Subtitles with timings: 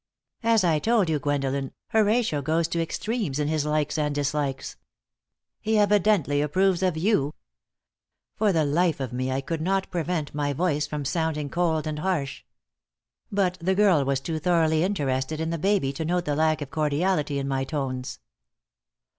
[0.41, 4.75] "As I told you, Gwendolen, Horatio goes to extremes in his likes and dislikes.
[5.59, 7.35] He evidently approves of you."
[8.35, 11.99] For the life of me, I could not prevent my voice from sounding cold and
[11.99, 12.41] harsh.
[13.31, 16.71] But the girl was too thoroughly interested in the baby to note the lack of
[16.71, 18.17] cordiality in my tones.